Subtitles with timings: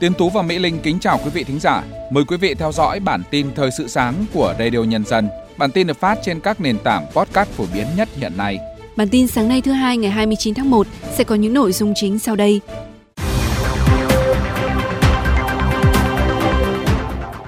[0.00, 1.82] Tiến Tú và Mỹ Linh kính chào quý vị thính giả.
[2.10, 5.28] Mời quý vị theo dõi bản tin thời sự sáng của Radio Nhân dân.
[5.56, 8.58] Bản tin được phát trên các nền tảng podcast phổ biến nhất hiện nay.
[8.96, 11.92] Bản tin sáng nay thứ hai ngày 29 tháng 1 sẽ có những nội dung
[11.96, 12.60] chính sau đây.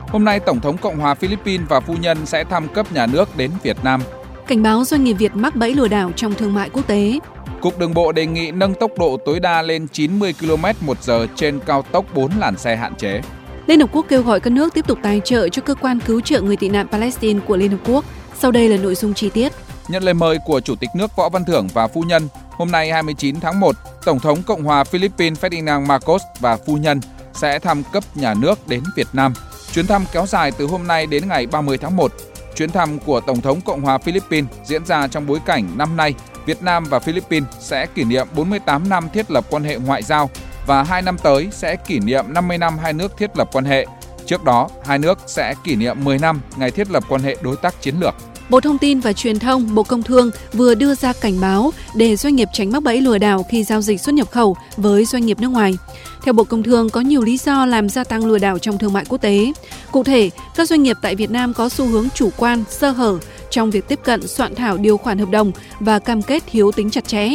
[0.08, 3.36] Hôm nay, Tổng thống Cộng hòa Philippines và phu nhân sẽ thăm cấp nhà nước
[3.36, 4.02] đến Việt Nam.
[4.46, 7.18] Cảnh báo doanh nghiệp Việt mắc bẫy lừa đảo trong thương mại quốc tế.
[7.60, 11.26] Cục Đường bộ đề nghị nâng tốc độ tối đa lên 90 km một giờ
[11.36, 13.20] trên cao tốc 4 làn xe hạn chế.
[13.66, 16.20] Liên Hợp Quốc kêu gọi các nước tiếp tục tài trợ cho cơ quan cứu
[16.20, 18.04] trợ người tị nạn Palestine của Liên Hợp Quốc.
[18.38, 19.52] Sau đây là nội dung chi tiết.
[19.88, 22.92] Nhận lời mời của Chủ tịch nước Võ Văn Thưởng và phu nhân, hôm nay
[22.92, 27.00] 29 tháng 1, Tổng thống Cộng hòa Philippines Ferdinand Marcos và phu nhân
[27.34, 29.34] sẽ thăm cấp nhà nước đến Việt Nam.
[29.72, 32.12] Chuyến thăm kéo dài từ hôm nay đến ngày 30 tháng 1.
[32.56, 36.14] Chuyến thăm của Tổng thống Cộng hòa Philippines diễn ra trong bối cảnh năm nay
[36.46, 40.30] Việt Nam và Philippines sẽ kỷ niệm 48 năm thiết lập quan hệ ngoại giao
[40.66, 43.86] và hai năm tới sẽ kỷ niệm 50 năm hai nước thiết lập quan hệ.
[44.26, 47.56] Trước đó, hai nước sẽ kỷ niệm 10 năm ngày thiết lập quan hệ đối
[47.56, 48.14] tác chiến lược.
[48.50, 52.16] Bộ Thông tin và Truyền thông, Bộ Công Thương vừa đưa ra cảnh báo để
[52.16, 55.26] doanh nghiệp tránh mắc bẫy lừa đảo khi giao dịch xuất nhập khẩu với doanh
[55.26, 55.78] nghiệp nước ngoài.
[56.22, 58.92] Theo Bộ Công Thương, có nhiều lý do làm gia tăng lừa đảo trong thương
[58.92, 59.52] mại quốc tế.
[59.92, 63.18] Cụ thể, các doanh nghiệp tại Việt Nam có xu hướng chủ quan, sơ hở
[63.50, 66.90] trong việc tiếp cận soạn thảo điều khoản hợp đồng và cam kết thiếu tính
[66.90, 67.28] chặt chẽ.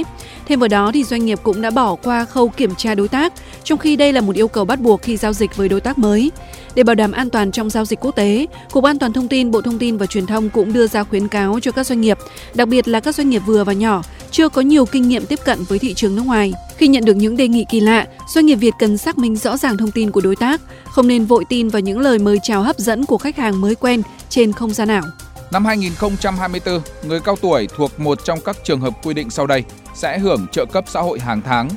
[0.48, 3.34] Thêm vào đó thì doanh nghiệp cũng đã bỏ qua khâu kiểm tra đối tác,
[3.64, 5.98] trong khi đây là một yêu cầu bắt buộc khi giao dịch với đối tác
[5.98, 6.32] mới.
[6.76, 9.52] Để bảo đảm an toàn trong giao dịch quốc tế, Cục An toàn thông tin
[9.52, 12.18] Bộ Thông tin và Truyền thông cũng đưa ra khuyến cáo cho các doanh nghiệp,
[12.54, 15.40] đặc biệt là các doanh nghiệp vừa và nhỏ, chưa có nhiều kinh nghiệm tiếp
[15.46, 16.54] cận với thị trường nước ngoài.
[16.78, 19.58] Khi nhận được những đề nghị kỳ lạ, doanh nghiệp Việt cần xác minh rõ
[19.58, 22.64] ràng thông tin của đối tác, không nên vội tin vào những lời mời chào
[22.64, 25.04] hấp dẫn của khách hàng mới quen trên không gian ảo.
[25.52, 29.64] Năm 2024, người cao tuổi thuộc một trong các trường hợp quy định sau đây
[29.96, 31.70] sẽ hưởng trợ cấp xã hội hàng tháng.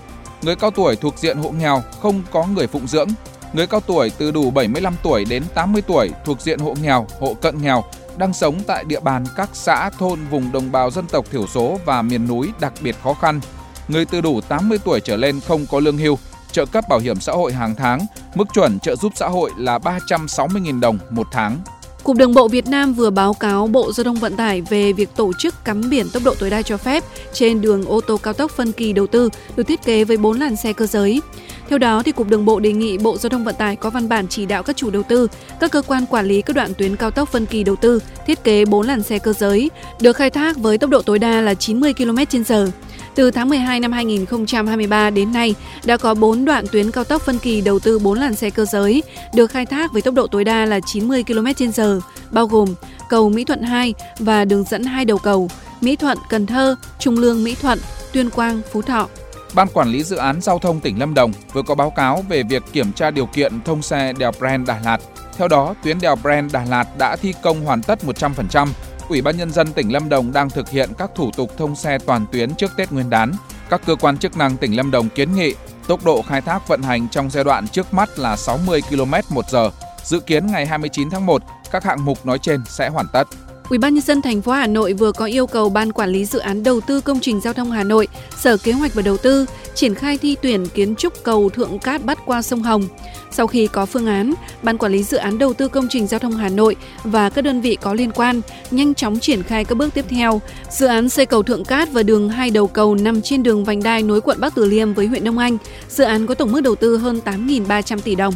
[0.42, 3.08] Người cao tuổi thuộc diện hộ nghèo không có người phụng dưỡng.
[3.52, 7.34] Người cao tuổi từ đủ 75 tuổi đến 80 tuổi thuộc diện hộ nghèo, hộ
[7.34, 7.84] cận nghèo
[8.16, 11.78] đang sống tại địa bàn các xã thôn vùng đồng bào dân tộc thiểu số
[11.84, 13.40] và miền núi đặc biệt khó khăn.
[13.88, 16.18] Người từ đủ 80 tuổi trở lên không có lương hưu,
[16.52, 19.78] trợ cấp bảo hiểm xã hội hàng tháng, mức chuẩn trợ giúp xã hội là
[19.78, 21.58] 360.000 đồng một tháng.
[22.08, 25.08] Cục Đường bộ Việt Nam vừa báo cáo Bộ Giao thông Vận tải về việc
[25.16, 28.34] tổ chức cắm biển tốc độ tối đa cho phép trên đường ô tô cao
[28.34, 31.20] tốc phân kỳ đầu tư được thiết kế với 4 làn xe cơ giới.
[31.68, 34.08] Theo đó, thì Cục Đường bộ đề nghị Bộ Giao thông Vận tải có văn
[34.08, 35.28] bản chỉ đạo các chủ đầu tư,
[35.60, 38.44] các cơ quan quản lý các đoạn tuyến cao tốc phân kỳ đầu tư thiết
[38.44, 39.70] kế 4 làn xe cơ giới,
[40.00, 42.70] được khai thác với tốc độ tối đa là 90 km/h.
[43.18, 47.38] Từ tháng 12 năm 2023 đến nay, đã có 4 đoạn tuyến cao tốc phân
[47.38, 49.02] kỳ đầu tư 4 làn xe cơ giới
[49.34, 52.74] được khai thác với tốc độ tối đa là 90 km/h, bao gồm
[53.08, 55.48] cầu Mỹ Thuận 2 và đường dẫn hai đầu cầu
[55.80, 57.78] Mỹ Thuận Cần Thơ, Trung Lương Mỹ Thuận,
[58.12, 59.08] Tuyên Quang Phú Thọ.
[59.54, 62.42] Ban quản lý dự án giao thông tỉnh Lâm Đồng vừa có báo cáo về
[62.42, 64.98] việc kiểm tra điều kiện thông xe đèo Bren Đà Lạt.
[65.36, 68.68] Theo đó, tuyến đèo Bren Đà Lạt đã thi công hoàn tất 100%,
[69.08, 71.98] Ủy ban nhân dân tỉnh Lâm Đồng đang thực hiện các thủ tục thông xe
[71.98, 73.32] toàn tuyến trước Tết Nguyên đán.
[73.70, 75.54] Các cơ quan chức năng tỉnh Lâm Đồng kiến nghị
[75.86, 79.50] tốc độ khai thác vận hành trong giai đoạn trước mắt là 60 km một
[79.50, 79.70] giờ.
[80.04, 83.24] Dự kiến ngày 29 tháng 1, các hạng mục nói trên sẽ hoàn tất.
[83.68, 86.24] Ủy ban nhân dân thành phố Hà Nội vừa có yêu cầu Ban quản lý
[86.24, 89.16] dự án đầu tư công trình giao thông Hà Nội, Sở Kế hoạch và Đầu
[89.16, 92.82] tư triển khai thi tuyển kiến trúc cầu Thượng Cát bắt qua sông Hồng.
[93.30, 96.20] Sau khi có phương án, Ban quản lý dự án đầu tư công trình giao
[96.20, 98.40] thông Hà Nội và các đơn vị có liên quan
[98.70, 100.40] nhanh chóng triển khai các bước tiếp theo.
[100.70, 103.82] Dự án xây cầu Thượng Cát và đường hai đầu cầu nằm trên đường vành
[103.82, 105.58] đai nối quận Bắc Từ Liêm với huyện Đông Anh.
[105.88, 108.34] Dự án có tổng mức đầu tư hơn 8.300 tỷ đồng.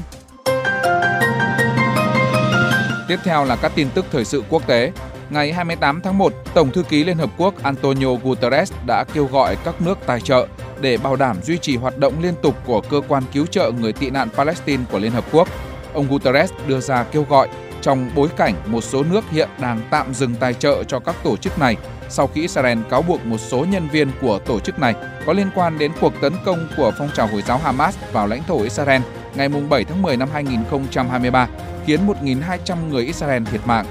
[3.09, 4.93] Tiếp theo là các tin tức thời sự quốc tế.
[5.33, 9.57] Ngày 28 tháng 1, Tổng thư ký Liên Hợp Quốc Antonio Guterres đã kêu gọi
[9.65, 10.47] các nước tài trợ
[10.81, 13.93] để bảo đảm duy trì hoạt động liên tục của cơ quan cứu trợ người
[13.93, 15.49] tị nạn Palestine của Liên Hợp Quốc.
[15.93, 17.49] Ông Guterres đưa ra kêu gọi
[17.81, 21.37] trong bối cảnh một số nước hiện đang tạm dừng tài trợ cho các tổ
[21.37, 21.77] chức này
[22.09, 24.95] sau khi Israel cáo buộc một số nhân viên của tổ chức này
[25.27, 28.43] có liên quan đến cuộc tấn công của phong trào Hồi giáo Hamas vào lãnh
[28.45, 29.03] thổ Israel
[29.35, 31.49] ngày 7 tháng 10 năm 2023,
[31.87, 33.87] khiến 1.200 người Israel thiệt mạng.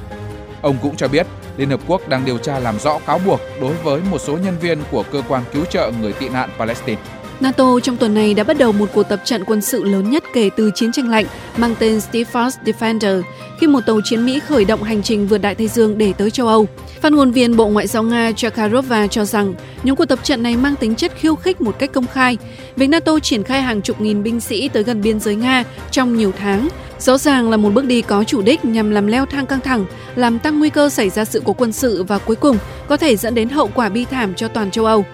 [0.61, 1.27] Ông cũng cho biết,
[1.57, 4.55] Liên Hợp Quốc đang điều tra làm rõ cáo buộc đối với một số nhân
[4.61, 7.01] viên của cơ quan cứu trợ người tị nạn Palestine.
[7.39, 10.23] NATO trong tuần này đã bắt đầu một cuộc tập trận quân sự lớn nhất
[10.33, 11.25] kể từ chiến tranh lạnh
[11.57, 13.21] mang tên Steadfast Defender
[13.59, 16.31] khi một tàu chiến Mỹ khởi động hành trình vượt Đại Tây Dương để tới
[16.31, 16.67] châu Âu.
[17.01, 19.53] Phát ngôn viên Bộ Ngoại giao Nga Chakarova cho rằng
[19.83, 22.37] những cuộc tập trận này mang tính chất khiêu khích một cách công khai.
[22.75, 26.15] Việc NATO triển khai hàng chục nghìn binh sĩ tới gần biên giới Nga trong
[26.15, 26.67] nhiều tháng
[27.01, 29.85] rõ ràng là một bước đi có chủ đích nhằm làm leo thang căng thẳng,
[30.15, 32.57] làm tăng nguy cơ xảy ra sự cố quân sự và cuối cùng
[32.87, 35.05] có thể dẫn đến hậu quả bi thảm cho toàn châu Âu.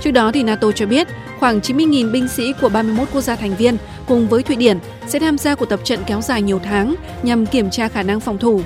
[0.00, 1.08] Trước đó thì NATO cho biết
[1.44, 3.76] Khoảng 90.000 binh sĩ của 31 quốc gia thành viên
[4.06, 7.46] cùng với Thụy Điển sẽ tham gia cuộc tập trận kéo dài nhiều tháng nhằm
[7.46, 8.60] kiểm tra khả năng phòng thủ.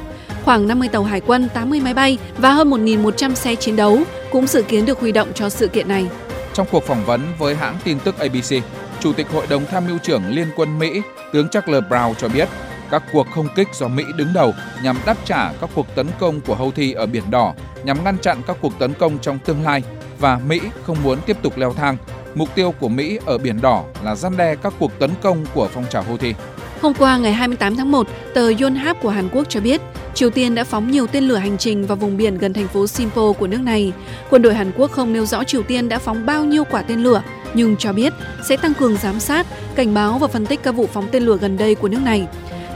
[0.44, 3.98] Khoảng 50 tàu hải quân, 80 máy bay và hơn 1.100 xe chiến đấu
[4.30, 6.06] cũng dự kiến được huy động cho sự kiện này.
[6.52, 8.64] Trong cuộc phỏng vấn với hãng tin tức ABC,
[9.00, 11.02] Chủ tịch Hội đồng Tham mưu trưởng Liên quân Mỹ,
[11.32, 12.48] tướng Charles Brown cho biết
[12.90, 14.52] các cuộc không kích do Mỹ đứng đầu
[14.82, 17.54] nhằm đáp trả các cuộc tấn công của Houthi ở Biển Đỏ
[17.84, 19.82] nhằm ngăn chặn các cuộc tấn công trong tương lai
[20.18, 21.96] và Mỹ không muốn tiếp tục leo thang.
[22.34, 25.68] Mục tiêu của Mỹ ở Biển Đỏ là gian đe các cuộc tấn công của
[25.72, 26.34] phong trào Houthi.
[26.80, 29.80] Hôm qua ngày 28 tháng 1, tờ Yonhap của Hàn Quốc cho biết
[30.14, 32.86] Triều Tiên đã phóng nhiều tên lửa hành trình vào vùng biển gần thành phố
[32.86, 33.92] Sinpo của nước này.
[34.30, 37.02] Quân đội Hàn Quốc không nêu rõ Triều Tiên đã phóng bao nhiêu quả tên
[37.02, 37.22] lửa,
[37.54, 38.12] nhưng cho biết
[38.48, 41.38] sẽ tăng cường giám sát, cảnh báo và phân tích các vụ phóng tên lửa
[41.40, 42.26] gần đây của nước này.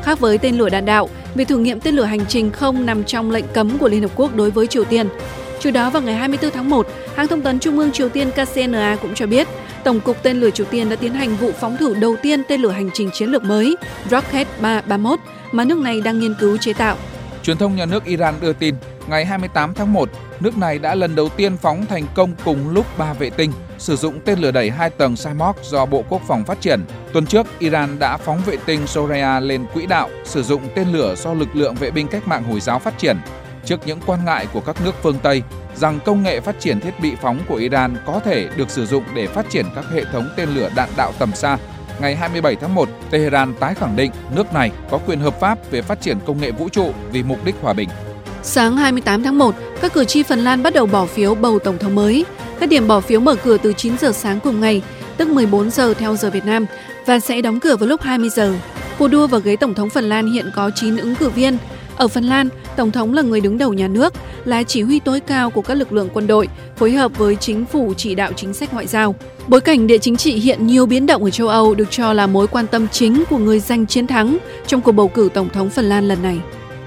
[0.02, 3.04] Khác với tên lửa đạn đạo, việc thử nghiệm tên lửa hành trình không nằm
[3.04, 5.08] trong lệnh cấm của Liên Hợp Quốc đối với Triều Tiên.
[5.60, 8.96] Trước đó vào ngày 24 tháng 1, hãng thông tấn Trung ương Triều Tiên KCNA
[9.02, 9.48] cũng cho biết
[9.84, 12.60] Tổng cục tên lửa Triều Tiên đã tiến hành vụ phóng thử đầu tiên tên
[12.60, 13.76] lửa hành trình chiến lược mới
[14.10, 15.18] Rocket 331
[15.52, 16.96] mà nước này đang nghiên cứu chế tạo.
[17.42, 18.74] Truyền thông nhà nước Iran đưa tin,
[19.08, 20.08] ngày 28 tháng 1,
[20.40, 23.52] nước này đã lần đầu tiên phóng thành công cùng lúc 3 vệ tinh,
[23.82, 26.84] sử dụng tên lửa đẩy hai tầng Samok do Bộ Quốc phòng phát triển.
[27.12, 31.14] Tuần trước, Iran đã phóng vệ tinh Soraya lên quỹ đạo, sử dụng tên lửa
[31.14, 33.16] do lực lượng vệ binh cách mạng Hồi giáo phát triển.
[33.64, 35.42] Trước những quan ngại của các nước phương Tây
[35.74, 39.04] rằng công nghệ phát triển thiết bị phóng của Iran có thể được sử dụng
[39.14, 41.58] để phát triển các hệ thống tên lửa đạn đạo tầm xa,
[42.00, 45.82] ngày 27 tháng 1, Tehran tái khẳng định nước này có quyền hợp pháp về
[45.82, 47.88] phát triển công nghệ vũ trụ vì mục đích hòa bình.
[48.42, 51.78] Sáng 28 tháng 1, các cử tri Phần Lan bắt đầu bỏ phiếu bầu tổng
[51.78, 52.24] thống mới.
[52.62, 54.82] Các điểm bỏ phiếu mở cửa từ 9 giờ sáng cùng ngày,
[55.16, 56.66] tức 14 giờ theo giờ Việt Nam
[57.06, 58.54] và sẽ đóng cửa vào lúc 20 giờ.
[58.98, 61.56] Cuộc đua vào ghế tổng thống Phần Lan hiện có 9 ứng cử viên.
[61.96, 64.14] Ở Phần Lan, tổng thống là người đứng đầu nhà nước,
[64.44, 67.64] là chỉ huy tối cao của các lực lượng quân đội, phối hợp với chính
[67.64, 69.14] phủ chỉ đạo chính sách ngoại giao.
[69.48, 72.26] Bối cảnh địa chính trị hiện nhiều biến động ở châu Âu được cho là
[72.26, 75.70] mối quan tâm chính của người giành chiến thắng trong cuộc bầu cử tổng thống
[75.70, 76.38] Phần Lan lần này.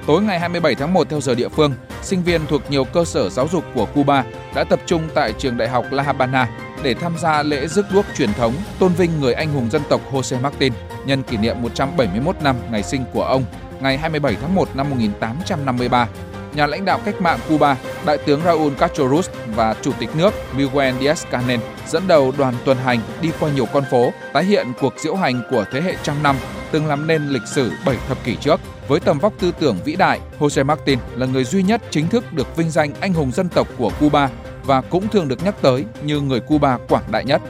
[0.08, 3.30] Tối ngày 27 tháng 1 theo giờ địa phương, sinh viên thuộc nhiều cơ sở
[3.30, 4.24] giáo dục của Cuba
[4.56, 6.50] đã tập trung tại trường đại học La Habana
[6.84, 10.02] để tham gia lễ rước đuốc truyền thống tôn vinh người anh hùng dân tộc
[10.14, 10.74] Jose Martin
[11.06, 13.44] nhân kỷ niệm 171 năm ngày sinh của ông
[13.82, 16.08] ngày 27 tháng 1 năm 1853.
[16.54, 20.34] Nhà lãnh đạo cách mạng Cuba, Đại tướng Raúl Castro Ruz và Chủ tịch nước
[20.58, 24.94] Miguel Díaz-Canel dẫn đầu đoàn tuần hành đi qua nhiều con phố, tái hiện cuộc
[24.98, 26.36] diễu hành của thế hệ trăm năm
[26.72, 28.60] từng làm nên lịch sử 7 thập kỷ trước.
[28.88, 32.34] Với tầm vóc tư tưởng vĩ đại, Jose Martin là người duy nhất chính thức
[32.34, 34.30] được vinh danh anh hùng dân tộc của Cuba
[34.66, 37.42] và cũng thường được nhắc tới như người Cuba quảng đại nhất.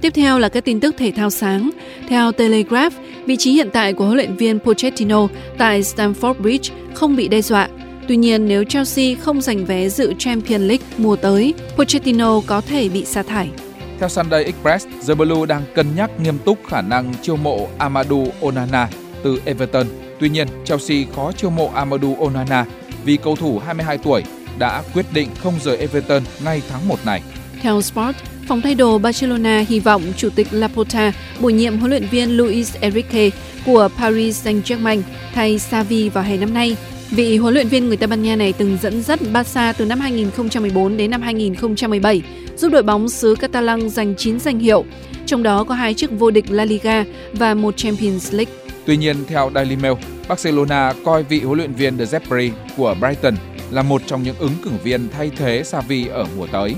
[0.00, 1.70] Tiếp theo là các tin tức thể thao sáng.
[2.08, 2.94] Theo Telegraph,
[3.26, 5.28] vị trí hiện tại của huấn luyện viên Pochettino
[5.58, 7.68] tại Stamford Bridge không bị đe dọa.
[8.08, 12.88] Tuy nhiên, nếu Chelsea không giành vé dự Champions League mùa tới, Pochettino có thể
[12.88, 13.50] bị sa thải.
[14.00, 18.32] Theo Sunday Express, The Blue đang cân nhắc nghiêm túc khả năng chiêu mộ Amadou
[18.42, 18.88] Onana
[19.22, 19.86] từ Everton.
[20.20, 22.64] Tuy nhiên, Chelsea khó chiêu mộ Amadou Onana
[23.04, 24.22] vì cầu thủ 22 tuổi
[24.58, 27.22] đã quyết định không rời Everton ngay tháng 1 này.
[27.62, 28.16] Theo Sport,
[28.48, 32.76] phòng thay đồ Barcelona hy vọng chủ tịch Laporta bổ nhiệm huấn luyện viên Luis
[32.80, 33.30] Enrique
[33.66, 35.02] của Paris Saint-Germain
[35.34, 36.76] thay Xavi vào hè năm nay.
[37.10, 40.00] Vị huấn luyện viên người Tây Ban Nha này từng dẫn dắt Barca từ năm
[40.00, 42.22] 2014 đến năm 2017,
[42.56, 44.84] giúp đội bóng xứ Catalan giành 9 danh hiệu,
[45.26, 48.52] trong đó có hai chức vô địch La Liga và một Champions League.
[48.86, 49.94] Tuy nhiên, theo Daily Mail,
[50.28, 53.34] Barcelona coi vị huấn luyện viên De Zepri của Brighton
[53.70, 56.74] là một trong những ứng cử viên thay thế Xavi ở mùa tới.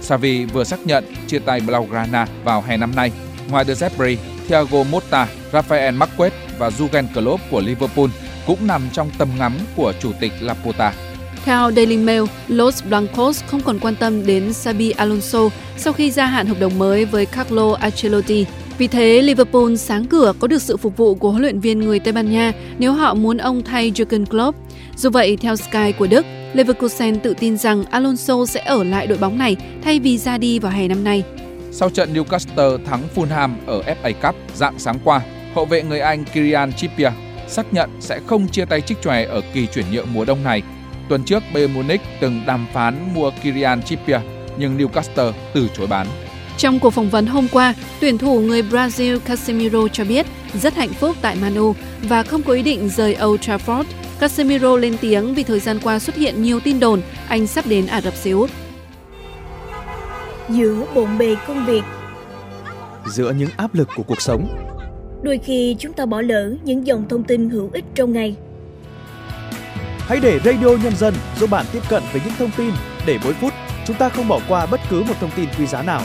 [0.00, 3.12] Xavi vừa xác nhận chia tay Blaugrana vào hè năm nay.
[3.50, 4.16] Ngoài De Zepri,
[4.48, 8.08] Thiago Motta, Rafael Marquez và Jurgen Klopp của Liverpool
[8.46, 10.92] cũng nằm trong tầm ngắm của chủ tịch Laporta.
[11.44, 16.26] Theo Daily Mail, Los Blancos không còn quan tâm đến Xabi Alonso sau khi gia
[16.26, 18.46] hạn hợp đồng mới với Carlo Ancelotti.
[18.78, 21.98] Vì thế, Liverpool sáng cửa có được sự phục vụ của huấn luyện viên người
[21.98, 24.58] Tây Ban Nha nếu họ muốn ông thay Jurgen Klopp.
[24.96, 29.18] Dù vậy, theo Sky của Đức, Leverkusen tự tin rằng Alonso sẽ ở lại đội
[29.18, 31.24] bóng này thay vì ra đi vào hè năm nay.
[31.72, 35.20] Sau trận Newcastle thắng Fulham ở FA Cup dạng sáng qua,
[35.54, 37.12] hậu vệ người Anh Kylian Trippier
[37.48, 40.62] xác nhận sẽ không chia tay chiếc chòe ở kỳ chuyển nhượng mùa đông này.
[41.12, 44.20] Tuần trước, Bayern Munich từng đàm phán mua Kylian Trippier
[44.58, 46.06] nhưng Newcastle từ chối bán.
[46.58, 50.92] Trong cuộc phỏng vấn hôm qua, tuyển thủ người Brazil Casemiro cho biết rất hạnh
[50.92, 53.84] phúc tại Manu và không có ý định rời Old Trafford.
[54.20, 57.86] Casemiro lên tiếng vì thời gian qua xuất hiện nhiều tin đồn anh sắp đến
[57.86, 58.50] Ả Rập Xê Út.
[60.48, 61.82] Giữa bộn bề công việc,
[63.06, 64.48] giữa những áp lực của cuộc sống,
[65.22, 68.36] đôi khi chúng ta bỏ lỡ những dòng thông tin hữu ích trong ngày.
[70.06, 72.70] Hãy để Radio Nhân dân giúp bạn tiếp cận với những thông tin
[73.06, 73.52] để mỗi phút
[73.86, 76.02] chúng ta không bỏ qua bất cứ một thông tin quý giá nào.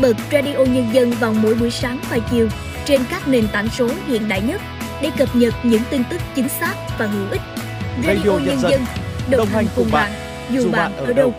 [0.00, 2.48] Bật Radio Nhân dân vào mỗi buổi sáng và chiều
[2.84, 4.60] trên các nền tảng số hiện đại nhất
[5.02, 7.40] để cập nhật những tin tức chính xác và hữu ích.
[8.06, 8.80] Radio, Radio Nhân dân
[9.30, 10.12] đồng hành cùng bạn,
[10.50, 11.34] dù bạn ở đâu.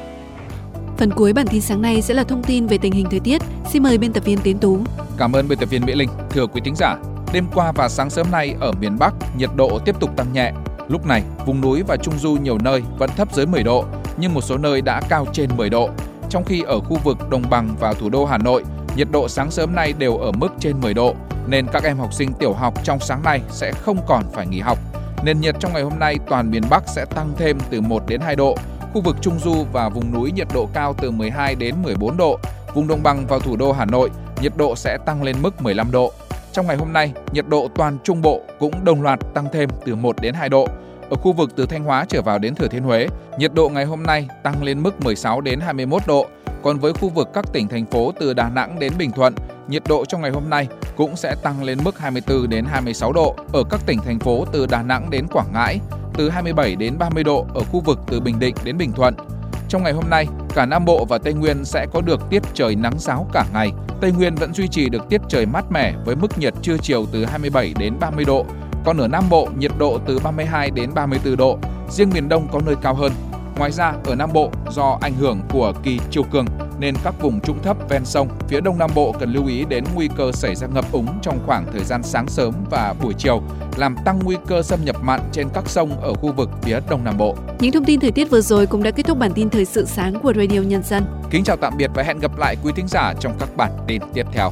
[0.98, 3.42] Phần cuối bản tin sáng nay sẽ là thông tin về tình hình thời tiết.
[3.70, 4.80] Xin mời biên tập viên Tiến Tú.
[5.18, 6.10] Cảm ơn biên tập viên Mỹ Linh.
[6.30, 6.96] Thưa quý thính giả,
[7.34, 10.52] đêm qua và sáng sớm nay ở miền Bắc, nhiệt độ tiếp tục tăng nhẹ.
[10.92, 13.86] Lúc này, vùng núi và trung du nhiều nơi vẫn thấp dưới 10 độ,
[14.18, 15.90] nhưng một số nơi đã cao trên 10 độ.
[16.30, 18.64] Trong khi ở khu vực đồng bằng và thủ đô Hà Nội,
[18.96, 21.16] nhiệt độ sáng sớm nay đều ở mức trên 10 độ,
[21.48, 24.60] nên các em học sinh tiểu học trong sáng nay sẽ không còn phải nghỉ
[24.60, 24.78] học.
[25.24, 28.22] Nền nhiệt trong ngày hôm nay toàn miền Bắc sẽ tăng thêm từ 1 đến
[28.22, 28.58] 2 độ,
[28.94, 32.40] khu vực Trung Du và vùng núi nhiệt độ cao từ 12 đến 14 độ,
[32.74, 34.10] vùng đồng bằng và thủ đô Hà Nội
[34.42, 36.14] nhiệt độ sẽ tăng lên mức 15 độ.
[36.54, 39.96] Trong ngày hôm nay, nhiệt độ toàn Trung Bộ cũng đồng loạt tăng thêm từ
[39.96, 40.68] 1 đến 2 độ.
[41.10, 43.86] Ở khu vực từ Thanh Hóa trở vào đến Thừa Thiên Huế, nhiệt độ ngày
[43.86, 46.28] hôm nay tăng lên mức 16 đến 21 độ.
[46.64, 49.34] Còn với khu vực các tỉnh thành phố từ Đà Nẵng đến Bình Thuận,
[49.68, 53.36] nhiệt độ trong ngày hôm nay cũng sẽ tăng lên mức 24 đến 26 độ
[53.54, 55.80] ở các tỉnh thành phố từ Đà Nẵng đến Quảng Ngãi,
[56.18, 59.16] từ 27 đến 30 độ ở khu vực từ Bình Định đến Bình Thuận.
[59.70, 62.76] Trong ngày hôm nay, cả Nam Bộ và Tây Nguyên sẽ có được tiết trời
[62.76, 63.72] nắng giáo cả ngày.
[64.02, 67.06] Tây Nguyên vẫn duy trì được tiết trời mát mẻ với mức nhiệt trưa chiều
[67.12, 68.46] từ 27 đến 30 độ.
[68.86, 71.60] Còn ở Nam Bộ, nhiệt độ từ 32 đến 34 độ.
[71.90, 73.12] Riêng miền Đông có nơi cao hơn.
[73.58, 76.46] Ngoài ra, ở Nam Bộ, do ảnh hưởng của kỳ chiều cường
[76.82, 79.84] nên các vùng trũng thấp ven sông phía Đông Nam Bộ cần lưu ý đến
[79.96, 83.42] nguy cơ xảy ra ngập úng trong khoảng thời gian sáng sớm và buổi chiều,
[83.78, 87.04] làm tăng nguy cơ xâm nhập mặn trên các sông ở khu vực phía Đông
[87.04, 87.36] Nam Bộ.
[87.60, 89.86] Những thông tin thời tiết vừa rồi cũng đã kết thúc bản tin thời sự
[89.86, 91.04] sáng của Radio Nhân dân.
[91.30, 94.02] Kính chào tạm biệt và hẹn gặp lại quý thính giả trong các bản tin
[94.14, 94.52] tiếp theo.